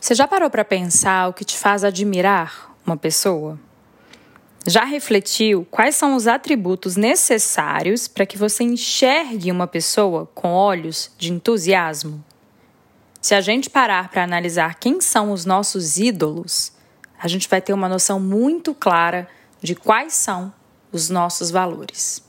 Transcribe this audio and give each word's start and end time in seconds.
Você 0.00 0.14
já 0.14 0.26
parou 0.26 0.48
para 0.48 0.64
pensar 0.64 1.28
o 1.28 1.32
que 1.34 1.44
te 1.44 1.58
faz 1.58 1.84
admirar 1.84 2.74
uma 2.86 2.96
pessoa? 2.96 3.60
Já 4.66 4.82
refletiu 4.84 5.66
quais 5.70 5.94
são 5.94 6.16
os 6.16 6.26
atributos 6.26 6.96
necessários 6.96 8.08
para 8.08 8.24
que 8.24 8.38
você 8.38 8.64
enxergue 8.64 9.52
uma 9.52 9.66
pessoa 9.66 10.24
com 10.34 10.52
olhos 10.54 11.10
de 11.18 11.30
entusiasmo? 11.30 12.24
Se 13.20 13.34
a 13.34 13.42
gente 13.42 13.68
parar 13.68 14.08
para 14.08 14.24
analisar 14.24 14.76
quem 14.76 15.02
são 15.02 15.32
os 15.32 15.44
nossos 15.44 15.98
ídolos, 15.98 16.72
a 17.18 17.28
gente 17.28 17.46
vai 17.46 17.60
ter 17.60 17.74
uma 17.74 17.88
noção 17.88 18.18
muito 18.18 18.74
clara 18.74 19.28
de 19.60 19.74
quais 19.74 20.14
são 20.14 20.50
os 20.90 21.10
nossos 21.10 21.50
valores. 21.50 22.24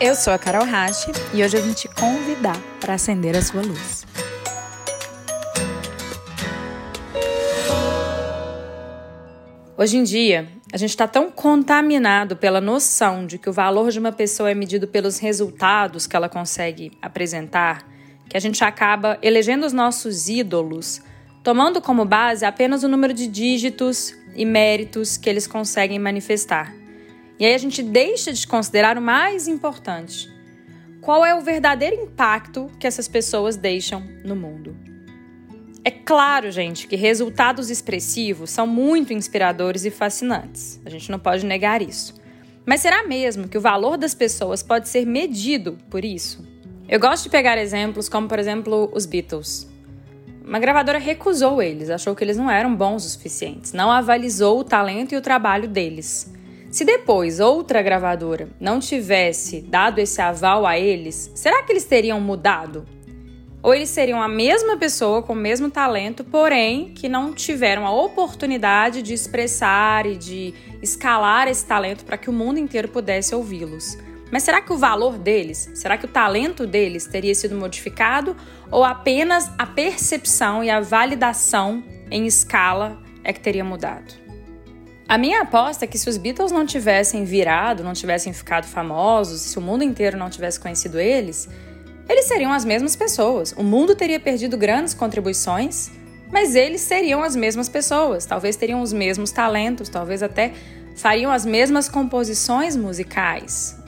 Eu 0.00 0.14
sou 0.14 0.32
a 0.32 0.38
Carol 0.38 0.64
Rache 0.64 1.12
e 1.34 1.44
hoje 1.44 1.58
eu 1.58 1.62
vim 1.62 1.74
te 1.74 1.88
convidar 1.88 2.58
para 2.80 2.94
acender 2.94 3.36
a 3.36 3.42
sua 3.42 3.60
luz. 3.60 4.13
Hoje 9.76 9.96
em 9.96 10.04
dia, 10.04 10.46
a 10.72 10.76
gente 10.76 10.90
está 10.90 11.08
tão 11.08 11.32
contaminado 11.32 12.36
pela 12.36 12.60
noção 12.60 13.26
de 13.26 13.38
que 13.38 13.50
o 13.50 13.52
valor 13.52 13.90
de 13.90 13.98
uma 13.98 14.12
pessoa 14.12 14.48
é 14.48 14.54
medido 14.54 14.86
pelos 14.86 15.18
resultados 15.18 16.06
que 16.06 16.14
ela 16.14 16.28
consegue 16.28 16.92
apresentar, 17.02 17.84
que 18.28 18.36
a 18.36 18.40
gente 18.40 18.62
acaba 18.62 19.18
elegendo 19.20 19.66
os 19.66 19.72
nossos 19.72 20.28
ídolos, 20.28 21.02
tomando 21.42 21.82
como 21.82 22.04
base 22.04 22.44
apenas 22.44 22.84
o 22.84 22.88
número 22.88 23.12
de 23.12 23.26
dígitos 23.26 24.14
e 24.36 24.44
méritos 24.44 25.16
que 25.16 25.28
eles 25.28 25.48
conseguem 25.48 25.98
manifestar. 25.98 26.72
E 27.36 27.44
aí 27.44 27.52
a 27.52 27.58
gente 27.58 27.82
deixa 27.82 28.32
de 28.32 28.46
considerar 28.46 28.96
o 28.96 29.02
mais 29.02 29.48
importante: 29.48 30.32
qual 31.00 31.24
é 31.24 31.34
o 31.34 31.40
verdadeiro 31.40 31.96
impacto 31.96 32.70
que 32.78 32.86
essas 32.86 33.08
pessoas 33.08 33.56
deixam 33.56 34.00
no 34.24 34.36
mundo. 34.36 34.93
É 35.86 35.90
claro, 35.90 36.50
gente, 36.50 36.86
que 36.86 36.96
resultados 36.96 37.68
expressivos 37.68 38.48
são 38.48 38.66
muito 38.66 39.12
inspiradores 39.12 39.84
e 39.84 39.90
fascinantes. 39.90 40.80
A 40.82 40.88
gente 40.88 41.10
não 41.10 41.18
pode 41.18 41.44
negar 41.44 41.82
isso. 41.82 42.14
Mas 42.64 42.80
será 42.80 43.06
mesmo 43.06 43.46
que 43.46 43.58
o 43.58 43.60
valor 43.60 43.98
das 43.98 44.14
pessoas 44.14 44.62
pode 44.62 44.88
ser 44.88 45.04
medido 45.04 45.76
por 45.90 46.02
isso? 46.02 46.42
Eu 46.88 46.98
gosto 46.98 47.24
de 47.24 47.30
pegar 47.30 47.58
exemplos 47.58 48.08
como, 48.08 48.26
por 48.26 48.38
exemplo, 48.38 48.90
os 48.94 49.04
Beatles. 49.04 49.70
Uma 50.42 50.58
gravadora 50.58 50.98
recusou 50.98 51.60
eles, 51.60 51.90
achou 51.90 52.14
que 52.14 52.24
eles 52.24 52.38
não 52.38 52.50
eram 52.50 52.74
bons 52.74 53.04
o 53.04 53.08
suficientes, 53.08 53.74
não 53.74 53.90
avalizou 53.90 54.60
o 54.60 54.64
talento 54.64 55.12
e 55.12 55.16
o 55.18 55.22
trabalho 55.22 55.68
deles. 55.68 56.32
Se 56.70 56.84
depois 56.84 57.40
outra 57.40 57.82
gravadora 57.82 58.48
não 58.58 58.80
tivesse 58.80 59.60
dado 59.60 59.98
esse 59.98 60.20
aval 60.20 60.66
a 60.66 60.78
eles, 60.78 61.30
será 61.34 61.62
que 61.62 61.72
eles 61.72 61.84
teriam 61.84 62.20
mudado? 62.20 62.86
Ou 63.64 63.74
eles 63.74 63.88
seriam 63.88 64.20
a 64.20 64.28
mesma 64.28 64.76
pessoa 64.76 65.22
com 65.22 65.32
o 65.32 65.36
mesmo 65.36 65.70
talento, 65.70 66.22
porém 66.22 66.92
que 66.92 67.08
não 67.08 67.32
tiveram 67.32 67.86
a 67.86 67.90
oportunidade 67.90 69.00
de 69.00 69.14
expressar 69.14 70.04
e 70.04 70.16
de 70.16 70.52
escalar 70.82 71.48
esse 71.48 71.64
talento 71.64 72.04
para 72.04 72.18
que 72.18 72.28
o 72.28 72.32
mundo 72.32 72.58
inteiro 72.58 72.88
pudesse 72.88 73.34
ouvi-los. 73.34 73.96
Mas 74.30 74.42
será 74.42 74.60
que 74.60 74.70
o 74.70 74.76
valor 74.76 75.16
deles, 75.16 75.70
será 75.74 75.96
que 75.96 76.04
o 76.04 76.08
talento 76.08 76.66
deles 76.66 77.06
teria 77.06 77.34
sido 77.34 77.56
modificado 77.56 78.36
ou 78.70 78.84
apenas 78.84 79.50
a 79.56 79.64
percepção 79.64 80.62
e 80.62 80.68
a 80.68 80.80
validação 80.80 81.82
em 82.10 82.26
escala 82.26 83.02
é 83.24 83.32
que 83.32 83.40
teria 83.40 83.64
mudado? 83.64 84.12
A 85.08 85.16
minha 85.16 85.40
aposta 85.40 85.86
é 85.86 85.88
que 85.88 85.96
se 85.96 86.08
os 86.10 86.18
Beatles 86.18 86.52
não 86.52 86.66
tivessem 86.66 87.24
virado, 87.24 87.82
não 87.82 87.94
tivessem 87.94 88.32
ficado 88.34 88.66
famosos, 88.66 89.40
se 89.40 89.58
o 89.58 89.62
mundo 89.62 89.82
inteiro 89.82 90.18
não 90.18 90.28
tivesse 90.28 90.60
conhecido 90.60 91.00
eles, 91.00 91.48
eles 92.08 92.26
seriam 92.26 92.52
as 92.52 92.64
mesmas 92.64 92.94
pessoas. 92.94 93.52
O 93.56 93.62
mundo 93.62 93.94
teria 93.94 94.20
perdido 94.20 94.56
grandes 94.56 94.94
contribuições, 94.94 95.90
mas 96.30 96.54
eles 96.54 96.80
seriam 96.80 97.22
as 97.22 97.34
mesmas 97.34 97.68
pessoas. 97.68 98.26
Talvez 98.26 98.56
teriam 98.56 98.82
os 98.82 98.92
mesmos 98.92 99.30
talentos, 99.30 99.88
talvez 99.88 100.22
até 100.22 100.52
fariam 100.96 101.30
as 101.30 101.46
mesmas 101.46 101.88
composições 101.88 102.76
musicais. 102.76 103.78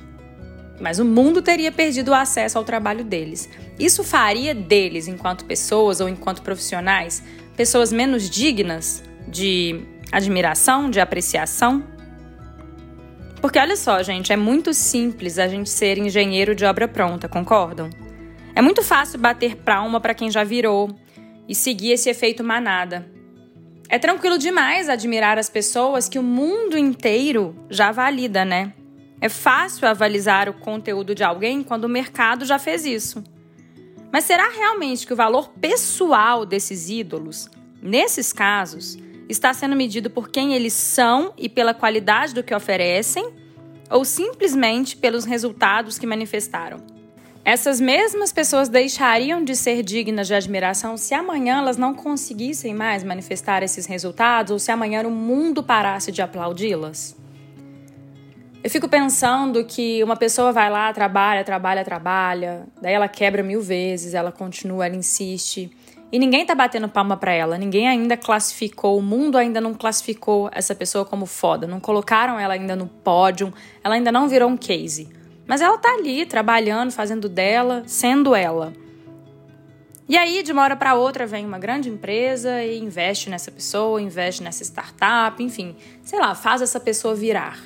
Mas 0.81 0.99
o 0.99 1.04
mundo 1.04 1.41
teria 1.41 1.72
perdido 1.72 2.10
o 2.10 2.15
acesso 2.15 2.59
ao 2.59 2.65
trabalho 2.65 3.04
deles. 3.04 3.49
Isso 3.78 4.04
faria 4.04 4.54
deles, 4.54 5.09
enquanto 5.09 5.44
pessoas 5.44 6.00
ou 6.00 6.09
enquanto 6.09 6.43
profissionais, 6.43 7.22
pessoas 7.56 7.93
menos 7.93 8.28
dignas 8.28 9.03
de 9.28 9.83
admiração, 10.12 10.91
de 10.91 11.00
apreciação? 11.00 11.84
Porque 13.41 13.59
olha 13.59 13.77
só, 13.77 14.03
gente, 14.03 14.33
é 14.33 14.37
muito 14.37 14.72
simples 14.75 15.38
a 15.38 15.47
gente 15.47 15.71
ser 15.71 15.98
engenheiro 15.98 16.54
de 16.54 16.65
obra 16.65 16.88
pronta, 16.88 17.28
concordam? 17.28 17.91
É 18.56 18.62
muito 18.62 18.83
fácil 18.83 19.19
bater 19.19 19.55
palma 19.55 20.00
para 20.00 20.15
quem 20.15 20.31
já 20.31 20.43
virou 20.43 20.89
e 21.47 21.55
seguir 21.55 21.93
esse 21.93 22.09
efeito 22.09 22.43
manada. 22.43 23.06
É 23.87 23.99
tranquilo 23.99 24.39
demais 24.39 24.89
admirar 24.89 25.39
as 25.39 25.50
pessoas 25.50 26.09
que 26.09 26.19
o 26.19 26.22
mundo 26.22 26.78
inteiro 26.78 27.55
já 27.69 27.93
valida, 27.93 28.47
né? 28.47 28.72
É 29.21 29.28
fácil 29.28 29.87
avalizar 29.87 30.49
o 30.49 30.55
conteúdo 30.55 31.15
de 31.15 31.22
alguém 31.22 31.62
quando 31.62 31.84
o 31.84 31.89
mercado 31.89 32.47
já 32.47 32.59
fez 32.59 32.87
isso. 32.87 33.22
Mas 34.11 34.25
será 34.25 34.49
realmente 34.49 35.06
que 35.06 35.12
o 35.12 35.16
valor 35.16 35.50
pessoal 35.61 36.47
desses 36.47 36.89
ídolos, 36.89 37.50
nesses 37.83 38.33
casos, 38.33 38.97
está 39.28 39.53
sendo 39.53 39.77
medido 39.77 40.09
por 40.09 40.31
quem 40.31 40.55
eles 40.55 40.72
são 40.72 41.34
e 41.37 41.47
pela 41.47 41.75
qualidade 41.75 42.33
do 42.33 42.43
que 42.43 42.55
oferecem, 42.55 43.34
ou 43.91 44.03
simplesmente 44.03 44.97
pelos 44.97 45.27
resultados 45.27 45.99
que 45.99 46.06
manifestaram? 46.06 46.96
Essas 47.47 47.81
mesmas 47.81 48.33
pessoas 48.33 48.69
deixariam 48.69 49.45
de 49.45 49.55
ser 49.55 49.81
dignas 49.81 50.27
de 50.27 50.34
admiração 50.34 50.97
se 50.97 51.15
amanhã 51.15 51.59
elas 51.59 51.77
não 51.77 51.95
conseguissem 51.95 52.75
mais 52.75 53.05
manifestar 53.05 53.62
esses 53.62 53.87
resultados 53.87 54.51
ou 54.51 54.59
se 54.59 54.73
amanhã 54.73 55.07
o 55.07 55.12
mundo 55.12 55.62
parasse 55.62 56.11
de 56.11 56.21
aplaudi-las? 56.21 57.17
Eu 58.65 58.69
fico 58.69 58.89
pensando 58.89 59.65
que 59.65 60.03
uma 60.03 60.17
pessoa 60.17 60.51
vai 60.51 60.69
lá, 60.69 60.93
trabalha, 60.93 61.45
trabalha, 61.45 61.84
trabalha, 61.84 62.67
daí 62.83 62.93
ela 62.93 63.07
quebra 63.07 63.45
mil 63.45 63.63
vezes, 63.63 64.13
ela 64.13 64.33
continua, 64.33 64.84
ela 64.84 64.97
insiste. 64.97 65.71
E 66.11 66.19
ninguém 66.19 66.45
tá 66.45 66.53
batendo 66.53 66.89
palma 66.89 67.17
para 67.17 67.33
ela, 67.33 67.57
ninguém 67.57 67.87
ainda 67.87 68.17
classificou, 68.17 68.99
o 68.99 69.03
mundo 69.03 69.39
ainda 69.39 69.61
não 69.61 69.73
classificou 69.73 70.51
essa 70.53 70.75
pessoa 70.75 71.05
como 71.05 71.27
foda, 71.27 71.65
não 71.65 71.78
colocaram 71.78 72.41
ela 72.41 72.55
ainda 72.55 72.75
no 72.75 72.89
pódio, 72.89 73.55
ela 73.84 73.95
ainda 73.95 74.11
não 74.11 74.27
virou 74.27 74.51
um 74.51 74.57
case. 74.57 75.15
Mas 75.47 75.61
ela 75.61 75.79
tá 75.79 75.91
ali 75.95 76.27
trabalhando, 76.27 76.91
fazendo 76.91 77.29
dela, 77.29 77.83
sendo 77.87 78.34
ela. 78.34 78.73
E 80.09 80.17
aí, 80.17 80.43
de 80.43 80.53
uma 80.53 80.62
hora 80.62 80.77
para 80.77 80.95
outra, 80.95 81.27
vem 81.27 81.45
uma 81.45 81.59
grande 81.59 81.89
empresa 81.89 82.62
e 82.62 82.79
investe 82.79 83.29
nessa 83.29 83.51
pessoa, 83.51 84.01
investe 84.01 84.43
nessa 84.43 84.62
startup, 84.62 85.43
enfim, 85.43 85.77
sei 86.03 86.19
lá, 86.19 86.34
faz 86.34 86.62
essa 86.62 86.79
pessoa 86.79 87.15
virar. 87.15 87.59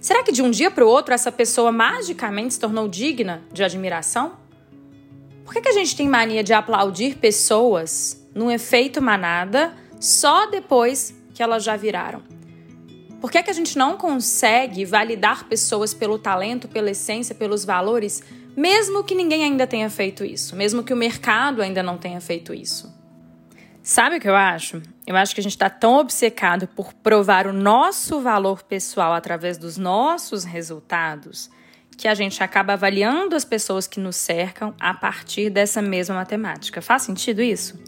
Será 0.00 0.22
que 0.22 0.32
de 0.32 0.42
um 0.42 0.50
dia 0.50 0.70
para 0.70 0.84
o 0.84 0.88
outro 0.88 1.14
essa 1.14 1.30
pessoa 1.30 1.70
magicamente 1.70 2.54
se 2.54 2.60
tornou 2.60 2.88
digna 2.88 3.42
de 3.52 3.62
admiração? 3.62 4.32
Por 5.44 5.52
que, 5.52 5.60
que 5.60 5.68
a 5.68 5.72
gente 5.72 5.94
tem 5.94 6.08
mania 6.08 6.42
de 6.42 6.52
aplaudir 6.52 7.16
pessoas 7.16 8.20
num 8.34 8.50
efeito 8.50 9.00
manada 9.02 9.72
só 10.00 10.46
depois 10.46 11.14
que 11.34 11.42
elas 11.42 11.62
já 11.62 11.76
viraram? 11.76 12.22
Por 13.20 13.30
que, 13.30 13.38
é 13.38 13.42
que 13.42 13.50
a 13.50 13.54
gente 13.54 13.76
não 13.76 13.96
consegue 13.96 14.84
validar 14.84 15.44
pessoas 15.44 15.92
pelo 15.92 16.18
talento, 16.18 16.66
pela 16.66 16.90
essência, 16.90 17.34
pelos 17.34 17.64
valores, 17.64 18.22
mesmo 18.56 19.04
que 19.04 19.14
ninguém 19.14 19.44
ainda 19.44 19.66
tenha 19.66 19.90
feito 19.90 20.24
isso, 20.24 20.56
mesmo 20.56 20.82
que 20.82 20.92
o 20.92 20.96
mercado 20.96 21.60
ainda 21.60 21.82
não 21.82 21.98
tenha 21.98 22.20
feito 22.20 22.54
isso? 22.54 22.98
Sabe 23.82 24.16
o 24.16 24.20
que 24.20 24.28
eu 24.28 24.36
acho? 24.36 24.82
Eu 25.06 25.16
acho 25.16 25.34
que 25.34 25.40
a 25.40 25.42
gente 25.42 25.52
está 25.52 25.68
tão 25.68 25.96
obcecado 25.96 26.66
por 26.68 26.94
provar 26.94 27.46
o 27.46 27.52
nosso 27.52 28.20
valor 28.20 28.62
pessoal 28.62 29.12
através 29.12 29.58
dos 29.58 29.76
nossos 29.76 30.44
resultados 30.44 31.50
que 31.96 32.08
a 32.08 32.14
gente 32.14 32.42
acaba 32.42 32.72
avaliando 32.72 33.36
as 33.36 33.44
pessoas 33.44 33.86
que 33.86 34.00
nos 34.00 34.16
cercam 34.16 34.74
a 34.80 34.94
partir 34.94 35.50
dessa 35.50 35.82
mesma 35.82 36.14
matemática. 36.14 36.80
Faz 36.80 37.02
sentido 37.02 37.42
isso? 37.42 37.78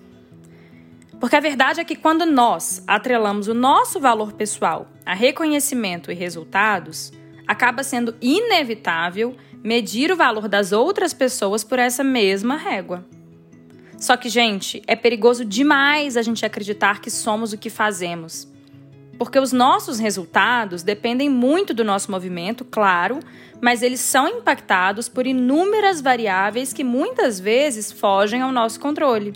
Porque 1.23 1.37
a 1.37 1.41
verdade 1.41 1.79
é 1.79 1.85
que 1.85 1.95
quando 1.95 2.27
nós 2.27 2.83
atrelamos 2.85 3.47
o 3.47 3.55
nosso 3.55 4.01
valor 4.01 4.33
pessoal 4.33 4.89
a 5.07 5.15
reconhecimento 5.15 6.11
e 6.11 6.17
resultados, 6.17 7.13
acaba 7.47 7.85
sendo 7.85 8.17
inevitável 8.21 9.37
medir 9.63 10.11
o 10.11 10.17
valor 10.17 10.49
das 10.49 10.73
outras 10.73 11.15
pessoas 11.15 11.63
por 11.63 11.79
essa 11.79 12.03
mesma 12.03 12.57
régua. 12.57 13.07
Só 13.97 14.17
que, 14.17 14.29
gente, 14.29 14.83
é 14.85 14.97
perigoso 14.97 15.45
demais 15.45 16.17
a 16.17 16.23
gente 16.23 16.45
acreditar 16.45 17.01
que 17.01 17.09
somos 17.09 17.53
o 17.53 17.57
que 17.57 17.71
fazemos. 17.71 18.49
Porque 19.17 19.39
os 19.39 19.53
nossos 19.53 20.01
resultados 20.01 20.83
dependem 20.83 21.29
muito 21.29 21.73
do 21.73 21.85
nosso 21.85 22.11
movimento, 22.11 22.65
claro, 22.65 23.21
mas 23.61 23.81
eles 23.81 24.01
são 24.01 24.27
impactados 24.27 25.09
por 25.09 25.25
inúmeras 25.25 26.01
variáveis 26.01 26.73
que 26.73 26.83
muitas 26.83 27.39
vezes 27.39 27.93
fogem 27.93 28.43
ao 28.43 28.51
nosso 28.51 28.81
controle. 28.81 29.33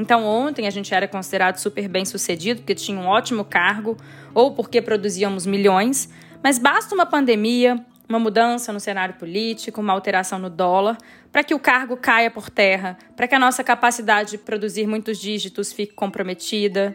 Então, 0.00 0.24
ontem 0.24 0.66
a 0.66 0.70
gente 0.70 0.94
era 0.94 1.06
considerado 1.06 1.58
super 1.58 1.86
bem 1.86 2.06
sucedido 2.06 2.62
porque 2.62 2.74
tinha 2.74 2.98
um 2.98 3.06
ótimo 3.06 3.44
cargo 3.44 3.98
ou 4.32 4.54
porque 4.54 4.80
produzíamos 4.80 5.44
milhões, 5.44 6.08
mas 6.42 6.58
basta 6.58 6.94
uma 6.94 7.04
pandemia, 7.04 7.84
uma 8.08 8.18
mudança 8.18 8.72
no 8.72 8.80
cenário 8.80 9.16
político, 9.16 9.78
uma 9.82 9.92
alteração 9.92 10.38
no 10.38 10.48
dólar, 10.48 10.96
para 11.30 11.44
que 11.44 11.52
o 11.52 11.58
cargo 11.58 11.98
caia 11.98 12.30
por 12.30 12.48
terra, 12.48 12.96
para 13.14 13.28
que 13.28 13.34
a 13.34 13.38
nossa 13.38 13.62
capacidade 13.62 14.30
de 14.30 14.38
produzir 14.38 14.86
muitos 14.86 15.18
dígitos 15.18 15.70
fique 15.70 15.92
comprometida. 15.92 16.94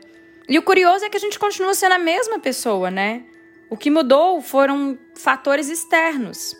E 0.50 0.58
o 0.58 0.64
curioso 0.64 1.06
é 1.06 1.10
que 1.10 1.18
a 1.18 1.20
gente 1.20 1.38
continua 1.38 1.76
sendo 1.76 1.94
a 1.94 2.00
mesma 2.00 2.40
pessoa, 2.40 2.90
né? 2.90 3.22
O 3.70 3.78
que 3.78 3.92
mudou 3.92 4.42
foram 4.42 4.98
fatores 5.16 5.70
externos. 5.70 6.56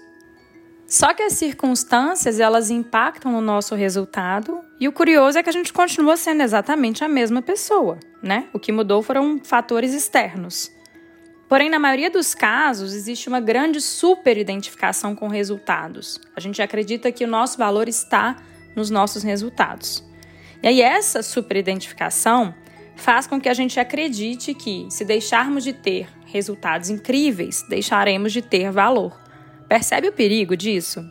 Só 0.86 1.12
que 1.12 1.24
as 1.24 1.34
circunstâncias, 1.34 2.40
elas 2.40 2.70
impactam 2.70 3.32
no 3.32 3.42
nosso 3.42 3.74
resultado, 3.74 4.62
e 4.80 4.88
o 4.88 4.92
curioso 4.92 5.38
é 5.38 5.44
que 5.44 5.50
a 5.50 5.54
gente 5.54 5.72
continua 5.72 6.18
sendo 6.18 6.44
exatamente 6.44 7.04
a 7.04 7.08
mesma 7.08 7.42
pessoa, 7.42 7.98
né? 8.22 8.48
O 8.52 8.60
que 8.60 8.72
mudou 8.72 9.02
foram 9.02 9.40
fatores 9.44 9.94
externos. 9.94 10.72
Porém, 11.48 11.70
na 11.70 11.80
maioria 11.80 12.10
dos 12.10 12.34
casos, 12.34 12.94
existe 12.94 13.30
uma 13.30 13.40
grande 13.40 13.80
superidentificação 13.80 15.16
com 15.16 15.28
resultados. 15.28 16.20
A 16.36 16.40
gente 16.40 16.62
acredita 16.62 17.12
que 17.12 17.24
o 17.24 17.28
nosso 17.28 17.58
valor 17.58 17.88
está 17.88 18.36
nos 18.76 18.90
nossos 18.90 19.24
resultados. 19.24 20.04
E 20.62 20.68
aí, 20.68 20.82
essa 20.82 21.22
superidentificação 21.22 22.54
faz 22.96 23.28
com 23.28 23.40
que 23.40 23.48
a 23.48 23.54
gente 23.54 23.80
acredite 23.80 24.54
que, 24.54 24.88
se 24.90 25.06
deixarmos 25.06 25.64
de 25.64 25.72
ter 25.72 26.10
resultados 26.26 26.90
incríveis, 26.90 27.64
deixaremos 27.70 28.34
de 28.34 28.42
ter 28.42 28.72
valor. 28.72 29.18
Percebe 29.70 30.10
o 30.10 30.14
perigo 30.14 30.58
disso? 30.58 31.06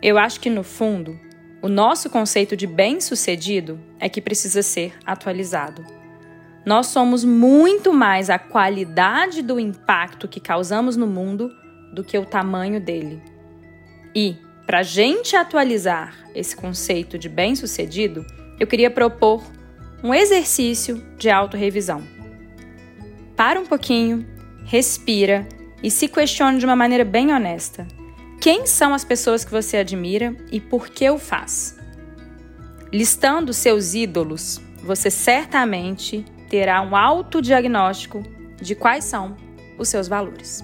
Eu 0.00 0.16
acho 0.16 0.38
que, 0.38 0.48
no 0.48 0.62
fundo, 0.62 1.18
o 1.64 1.68
nosso 1.70 2.10
conceito 2.10 2.54
de 2.54 2.66
bem-sucedido 2.66 3.80
é 3.98 4.06
que 4.06 4.20
precisa 4.20 4.62
ser 4.62 4.92
atualizado. 5.02 5.82
Nós 6.62 6.88
somos 6.88 7.24
muito 7.24 7.90
mais 7.90 8.28
a 8.28 8.38
qualidade 8.38 9.40
do 9.40 9.58
impacto 9.58 10.28
que 10.28 10.40
causamos 10.40 10.94
no 10.94 11.06
mundo 11.06 11.50
do 11.90 12.04
que 12.04 12.18
o 12.18 12.26
tamanho 12.26 12.78
dele. 12.78 13.22
E, 14.14 14.36
para 14.66 14.80
a 14.80 14.82
gente 14.82 15.36
atualizar 15.36 16.14
esse 16.34 16.54
conceito 16.54 17.16
de 17.16 17.30
bem-sucedido, 17.30 18.26
eu 18.60 18.66
queria 18.66 18.90
propor 18.90 19.42
um 20.02 20.12
exercício 20.12 21.02
de 21.16 21.30
autorrevisão. 21.30 22.02
Para 23.34 23.58
um 23.58 23.64
pouquinho, 23.64 24.26
respira 24.66 25.48
e 25.82 25.90
se 25.90 26.08
questione 26.08 26.58
de 26.58 26.66
uma 26.66 26.76
maneira 26.76 27.06
bem 27.06 27.32
honesta. 27.32 27.88
Quem 28.44 28.66
são 28.66 28.92
as 28.92 29.06
pessoas 29.06 29.42
que 29.42 29.50
você 29.50 29.78
admira 29.78 30.36
e 30.52 30.60
por 30.60 30.90
que 30.90 31.08
o 31.08 31.16
faz? 31.16 31.78
Listando 32.92 33.54
seus 33.54 33.94
ídolos, 33.94 34.60
você 34.82 35.10
certamente 35.10 36.22
terá 36.50 36.82
um 36.82 36.94
autodiagnóstico 36.94 38.22
de 38.60 38.74
quais 38.74 39.04
são 39.04 39.34
os 39.78 39.88
seus 39.88 40.08
valores. 40.08 40.62